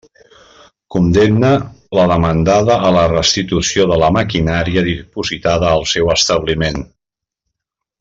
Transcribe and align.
Condemne 0.95 1.51
la 1.99 2.05
demandada 2.13 2.79
a 2.89 2.95
la 2.97 3.05
restitució 3.13 3.87
de 3.93 4.01
la 4.05 4.11
maquinària 4.19 4.87
dipositada 4.91 5.71
al 5.79 5.89
seu 5.97 6.15
establiment. 6.19 6.87